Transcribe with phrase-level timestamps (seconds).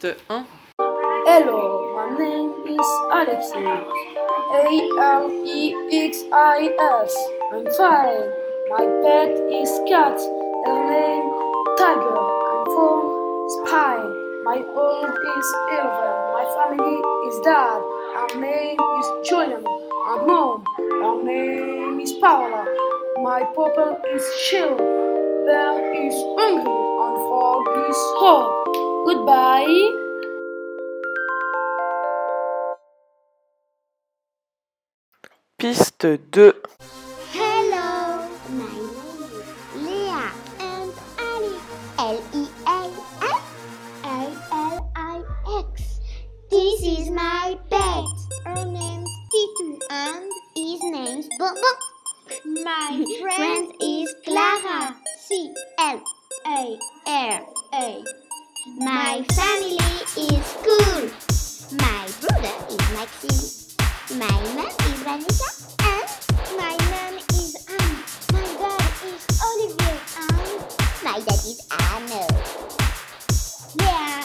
[0.00, 0.46] Piste 1.
[1.26, 3.52] Hello, my name is Alexis.
[3.54, 6.70] A L E X I
[7.02, 7.12] S.
[7.52, 8.30] I'm fine.
[8.70, 10.18] My pet is cat.
[10.66, 11.26] Her name
[11.78, 12.18] Tiger.
[12.50, 13.02] I'm from
[13.58, 14.06] Spain.
[14.44, 15.90] My age is 11.
[16.36, 17.80] My family is dad.
[18.14, 19.64] Her name is Julian.
[19.66, 20.64] And mom.
[20.78, 22.64] Her name is Paula.
[23.22, 24.78] My pupil is chill.
[25.48, 26.78] Is hungry.
[27.02, 28.87] And frog is hot.
[29.08, 29.88] Goodbye.
[35.56, 36.52] Piste 2.
[37.32, 39.48] Hello, my name is
[39.80, 40.28] Leah
[40.60, 40.92] and
[41.24, 41.56] Ali.
[41.96, 42.80] L E A
[43.24, 43.48] H
[44.04, 44.20] A
[44.52, 45.22] L I
[45.64, 46.00] X.
[46.50, 48.04] This is my pet.
[48.44, 51.72] Her name's Titu and his name's Bobo.
[52.62, 54.94] My friend is Clara.
[55.16, 56.02] C L
[56.46, 58.27] A R A.
[58.76, 59.78] My family
[60.16, 61.10] is cool.
[61.78, 64.18] My brother is Maxime.
[64.18, 66.08] My mom is Vanessa and
[66.56, 67.98] my mom is Anne.
[68.32, 70.60] My dad is Olivier and
[71.02, 72.22] my dad is Anno.
[73.78, 74.17] Leah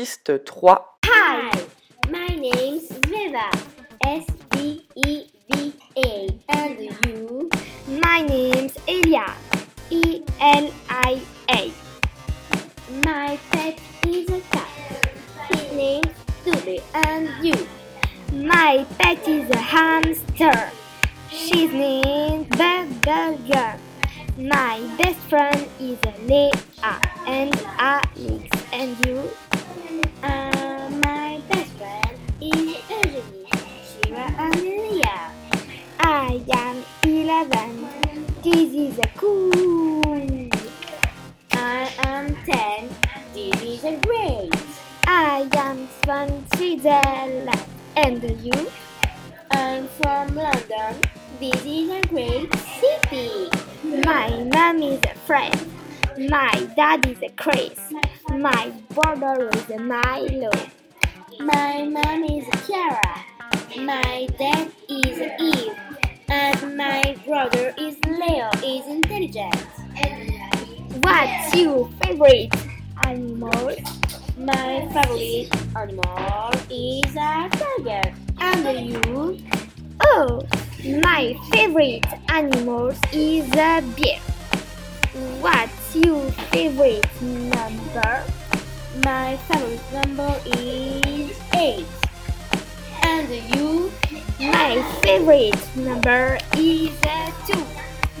[0.00, 0.76] Piste 3.
[1.04, 1.52] Hi,
[2.08, 3.50] my name's Veva.
[4.02, 5.26] S V E.
[6.48, 7.50] And you?
[8.00, 9.26] My name's Elia.
[9.90, 11.20] E L I
[11.50, 11.70] A.
[13.04, 15.12] My pet is a cat.
[15.50, 16.80] His name's Tuli.
[16.94, 17.68] And you?
[18.32, 20.70] My pet is a hamster.
[21.28, 23.76] She's named Burger.
[24.38, 28.39] My best friend is Leah and Alex.
[28.80, 29.30] And you?
[30.22, 33.44] Uh, my best friend is Eugenie,
[33.84, 34.24] Shira.
[36.00, 38.26] I am 11.
[38.42, 40.48] This is a cool.
[41.52, 42.88] I am 10.
[43.34, 44.50] This is a great.
[45.06, 47.50] I am from Switzerland.
[47.96, 48.70] And you?
[49.50, 50.96] I'm from London.
[51.38, 53.50] This is a great city.
[54.06, 55.70] My mom is a friend.
[56.30, 57.78] My dad is a Chris.
[58.38, 60.50] My brother is Milo.
[61.40, 63.24] My mom is Kiara.
[63.76, 65.74] My dad is Eve.
[66.28, 69.54] And my brother is Leo, is intelligent.
[71.02, 72.54] What's your favorite
[73.04, 73.74] animal?
[74.38, 78.14] My favorite animal is a tiger.
[78.38, 79.38] And you?
[80.02, 80.40] Oh,
[81.02, 84.20] my favorite animal is a bear.
[85.90, 88.22] What's your favorite number?
[89.02, 91.84] My favorite number is 8.
[93.02, 93.90] And you?
[94.38, 97.66] My favorite number is uh, 2.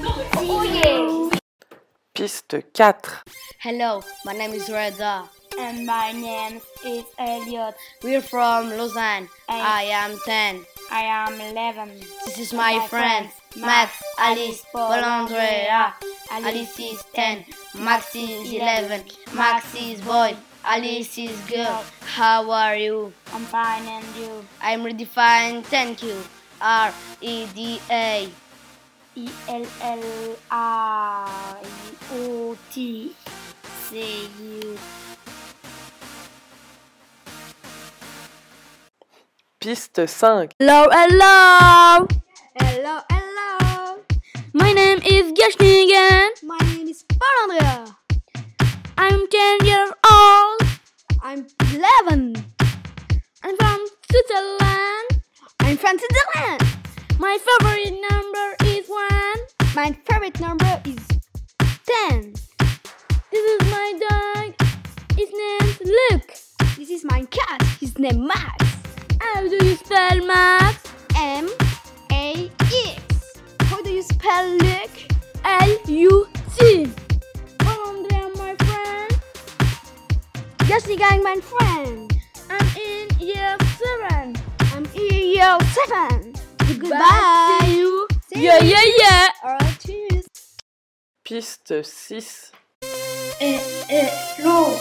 [0.02, 1.38] Oh, yes.
[2.12, 2.94] Piste 4.
[3.60, 5.28] Hello, my name is Reda.
[5.56, 7.76] And my name is Elliot.
[8.02, 9.28] We're from Lausanne.
[9.48, 10.64] And- I am 10.
[10.90, 12.00] I am 11.
[12.26, 15.94] This is my, My friends, friends, Max, Max, Alice, Paul, Paul Andrea.
[16.30, 17.44] Alice Alice is 10.
[17.80, 19.02] Max is 11.
[19.34, 20.36] Max is boy.
[20.64, 21.82] Alice is girl.
[22.02, 23.12] How are you?
[23.34, 24.44] I'm fine and you?
[24.62, 26.22] I'm really fine, thank you.
[26.60, 28.28] R E D A.
[29.16, 31.62] E L L I
[32.12, 33.12] O T.
[33.88, 34.78] See you.
[39.58, 40.50] Piste 5.
[40.60, 42.06] Hello, hello.
[42.54, 43.19] Hello, hello.
[45.30, 46.28] My name is Gashnigan.
[46.42, 47.96] My name is Paul Andrea.
[48.98, 50.62] I'm 10 years old.
[51.22, 52.44] I'm 11.
[53.44, 55.22] I'm from Switzerland.
[55.60, 56.62] I'm from Switzerland.
[57.20, 59.08] My favorite number is 1.
[59.76, 61.06] My favorite number is
[62.08, 62.32] 10.
[63.30, 64.54] This is my dog.
[65.16, 66.26] His name's Luc.
[66.76, 67.62] This is my cat.
[67.78, 68.64] His name Max.
[69.20, 70.82] How do you spell Max?
[71.14, 71.48] M
[72.10, 73.34] A X.
[73.60, 75.09] How do you spell Luc?
[75.44, 76.26] L U
[76.56, 76.86] C.
[77.60, 79.20] Andrea, my friend.
[80.68, 82.12] Gashnigan, my friend.
[82.50, 83.56] I'm in year
[84.10, 84.36] 7.
[84.74, 85.58] I'm in year
[85.88, 86.32] 7.
[86.78, 87.58] Goodbye.
[87.62, 88.08] See you.
[88.32, 89.28] See Yeah, yeah, yeah.
[89.44, 90.26] Alright, cheers.
[91.24, 92.52] Piste 6.
[93.40, 94.76] Eh, eh, Hello,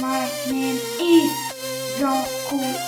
[0.00, 1.32] my name is
[1.98, 2.87] Jean-Coué.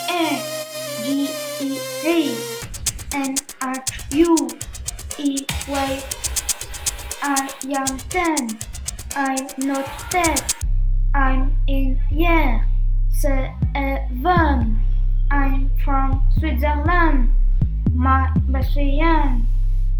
[18.60, 19.46] My friend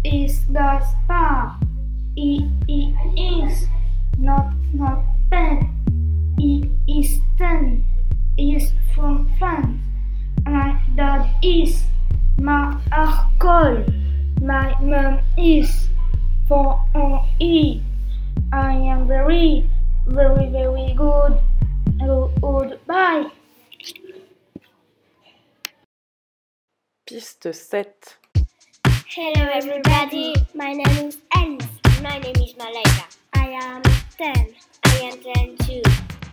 [0.05, 1.57] is Gaspar.
[2.13, 2.93] He, he
[3.41, 3.65] is
[4.19, 5.65] not not bad.
[6.37, 7.83] It is ten.
[8.37, 9.81] Is from France.
[10.45, 11.81] My dad is
[12.37, 13.81] Marcol.
[14.39, 15.89] My mom is
[16.47, 16.77] for
[17.39, 17.81] E.
[18.53, 19.67] I am very,
[20.05, 21.33] very, very good.
[21.97, 23.25] Goodbye.
[27.07, 28.20] Piste 7.
[29.13, 31.67] Hello everybody, my name is Alice.
[32.01, 33.03] My name is Malika.
[33.33, 33.81] I am
[34.17, 34.55] 10.
[34.85, 35.81] I am 10 too.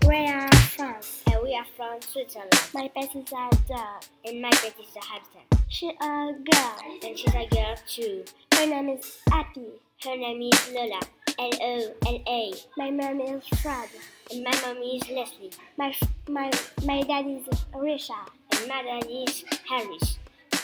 [0.06, 0.94] We are from?
[1.26, 2.52] And we are from Switzerland.
[2.72, 4.04] My pet is a dog.
[4.24, 5.40] And my pet is a hamster.
[5.66, 6.76] She's a girl.
[7.02, 8.22] And she's a girl too.
[8.54, 9.66] Her name is Happy.
[10.04, 11.00] Her name is Lola.
[11.36, 12.52] L-O-L-A.
[12.76, 13.88] My mom is Fred.
[14.30, 15.50] And my mom is Leslie.
[15.76, 15.92] My
[16.28, 16.52] my
[16.84, 17.42] my dad is
[17.74, 18.30] Richard.
[18.52, 20.18] And my dad is Harris.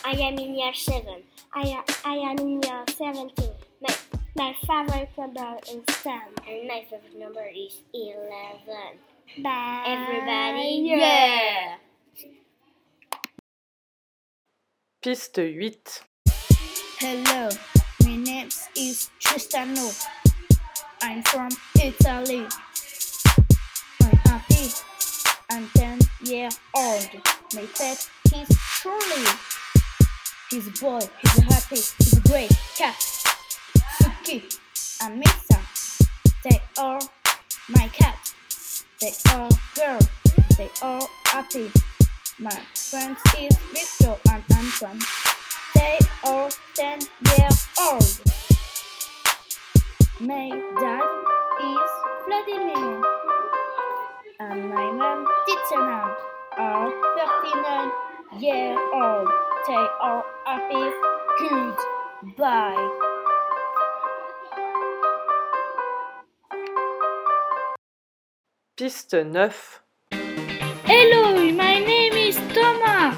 [0.06, 1.22] I am in year seven.
[1.54, 3.48] I am, I am in year seven too.
[3.80, 3.94] My,
[4.36, 6.20] my favorite number is 10.
[6.46, 9.42] And my favorite number is 11.
[9.42, 9.84] Bye.
[9.86, 11.76] Everybody, yeah!
[15.00, 16.02] Piste 8.
[16.98, 17.48] Hello,
[18.04, 19.88] my name is Tristano.
[21.00, 21.48] I'm from
[21.82, 22.46] Italy.
[24.02, 24.68] I'm happy.
[25.50, 27.08] I'm 10 years old.
[27.54, 29.53] My pet is Truly.
[30.50, 32.94] He's a boy, he's a happy, he's a great cat.
[34.00, 34.42] Suki
[35.02, 35.58] and Misa.
[36.44, 37.00] They are
[37.70, 38.32] my cat.
[39.00, 40.08] They are girls.
[40.58, 41.70] They are happy.
[42.38, 44.98] My friend is Victor and Anton.
[45.74, 47.00] They are 10
[47.38, 48.20] years old.
[50.20, 51.04] My dad
[51.64, 51.90] is
[52.26, 53.02] Vladimir.
[54.40, 56.14] And my mom, Titiana,
[56.58, 56.90] are
[57.42, 59.53] 39 years old.
[59.66, 60.92] They are happy.
[61.40, 62.90] Goodbye.
[68.76, 69.52] Piste 9.
[70.84, 73.16] Hello, my name is Thomas.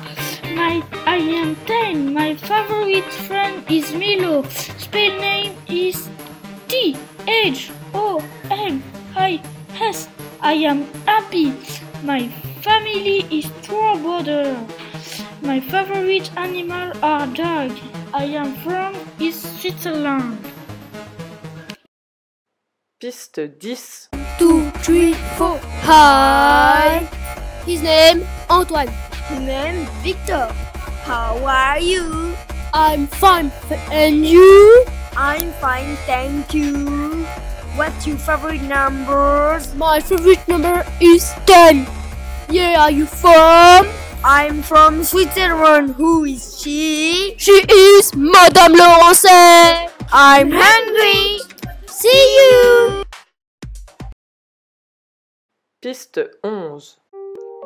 [0.55, 2.15] My I am 10.
[2.15, 4.45] My favorite friend is Milo.
[4.79, 6.09] Spell name is
[6.69, 6.97] T
[7.27, 8.23] H O
[8.53, 8.85] M
[9.17, 9.43] I
[9.81, 10.09] S.
[10.41, 11.53] I am happy.
[12.05, 12.29] My
[12.63, 14.55] family is two brother.
[15.47, 17.71] My favorite animal are dog.
[18.13, 20.43] I am from East Switzerland.
[22.99, 24.11] Piste 10.
[24.41, 25.61] Two, three, four.
[25.87, 27.07] Hi.
[27.65, 28.91] His name Antoine.
[29.29, 30.51] His name Victor.
[31.07, 32.35] How are you?
[32.75, 33.53] I'm fine.
[33.93, 34.85] And you?
[35.17, 37.23] I'm fine, thank you.
[37.79, 39.73] What's your favorite numbers?
[39.77, 41.87] My favorite number is 10.
[42.51, 43.87] Yeah, are you from?
[44.29, 45.95] I'm from Switzerland.
[45.95, 47.37] Who is she?
[47.39, 49.25] She is Madame Laurence.
[50.13, 51.39] I'm hungry.
[51.87, 53.05] See you.
[55.81, 56.81] Piste 11.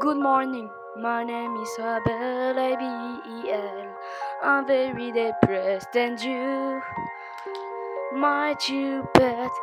[0.00, 0.68] Good morning.
[0.98, 3.96] My name is Abel, A-B-E-L.
[4.42, 6.82] I'm very depressed and you.
[8.12, 9.54] My two pets,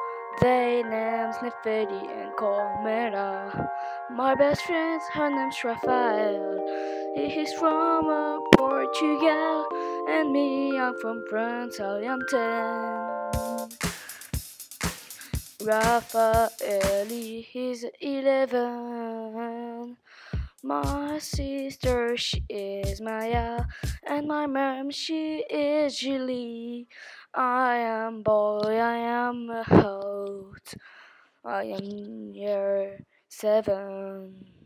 [0.41, 3.69] they names Neferi and Comera.
[4.09, 6.46] My best friend, her name's Rafael.
[7.17, 9.65] He is from uh, Portugal,
[10.07, 11.79] and me, I'm from France.
[11.79, 13.69] I am 10.
[15.67, 19.97] Rafael is 11.
[20.61, 23.65] My sister, she is Maya,
[24.05, 26.87] and my mom, she is Julie.
[27.33, 30.75] I am boy, I am a host.
[31.43, 34.56] I am year seven.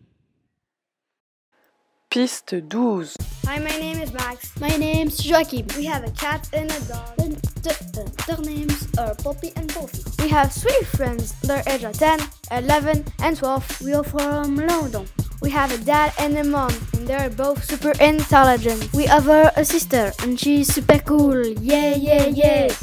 [2.12, 3.16] Piste 12.
[3.46, 4.60] Hi, my name is Max.
[4.60, 5.66] My name's Joachim.
[5.78, 7.14] We have a cat and a dog.
[7.20, 10.04] And the, uh, their names are Poppy and Poppy.
[10.20, 11.40] We have three friends.
[11.40, 12.20] Their age are 10,
[12.52, 13.82] 11, and 12.
[13.82, 15.08] We are from London.
[15.42, 18.92] We have a dad and a mom, and they're both super intelligent.
[18.92, 21.48] We have a, a sister, and she's super cool.
[21.48, 22.76] Yeah, yeah, yeah.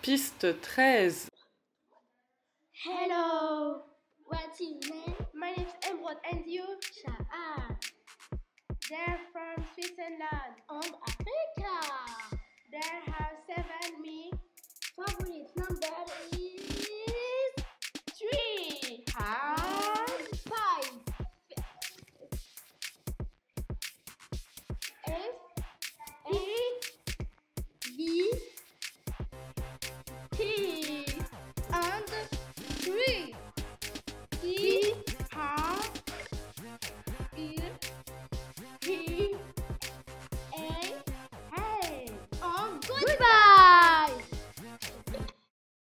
[0.00, 1.32] Piste 13.
[2.84, 3.91] Hello.
[4.32, 5.14] What's your name?
[5.34, 6.64] My name's Emerald and you?
[7.04, 7.76] Sha'an.
[8.88, 10.56] They're from Switzerland.
[10.70, 12.21] And Africa.